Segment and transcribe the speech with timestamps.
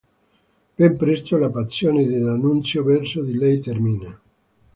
[0.79, 4.19] Ben presto la passione di D'Annunzio verso di lei termina.